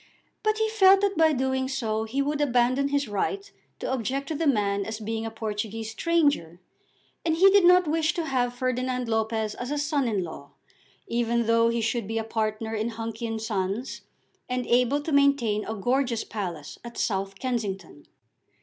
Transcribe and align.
But 0.41 0.57
he 0.57 0.67
felt 0.67 1.01
that 1.01 1.15
by 1.15 1.31
doing 1.31 1.67
so 1.67 2.05
he 2.05 2.23
would 2.23 2.41
abandon 2.41 2.87
his 2.87 3.07
right 3.07 3.51
to 3.77 3.91
object 3.93 4.29
to 4.29 4.35
the 4.35 4.47
man 4.47 4.83
as 4.83 4.99
being 4.99 5.27
a 5.27 5.29
Portuguese 5.29 5.91
stranger, 5.91 6.59
and 7.23 7.35
he 7.35 7.51
did 7.51 7.65
not 7.65 7.87
wish 7.87 8.15
to 8.15 8.25
have 8.25 8.55
Ferdinand 8.55 9.07
Lopez 9.07 9.53
as 9.53 9.69
a 9.69 9.77
son 9.77 10.07
in 10.07 10.23
law, 10.23 10.53
even 11.05 11.45
though 11.45 11.69
he 11.69 11.81
should 11.81 12.07
be 12.07 12.17
a 12.17 12.23
partner 12.23 12.73
in 12.73 12.89
Hunky 12.89 13.27
and 13.27 13.39
Sons, 13.39 14.01
and 14.49 14.65
able 14.65 15.01
to 15.01 15.11
maintain 15.11 15.63
a 15.65 15.75
gorgeous 15.75 16.23
palace 16.23 16.79
at 16.83 16.97
South 16.97 17.37
Kensington. 17.37 18.07